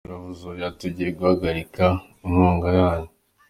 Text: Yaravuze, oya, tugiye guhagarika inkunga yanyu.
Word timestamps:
Yaravuze, 0.05 0.43
oya, 0.51 0.67
tugiye 0.79 1.09
guhagarika 1.17 1.85
inkunga 2.25 2.67
yanyu. 2.79 3.11